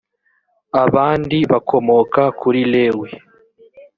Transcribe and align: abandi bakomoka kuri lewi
abandi 0.83 1.37
bakomoka 1.51 2.23
kuri 2.39 2.61
lewi 2.73 3.09